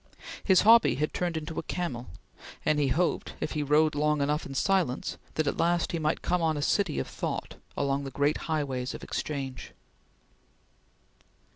[0.43, 2.07] His hobby had turned into a camel,
[2.65, 6.23] and he hoped, if he rode long enough in silence, that at last he might
[6.23, 9.73] come on a city of thought along the great highways of exchange.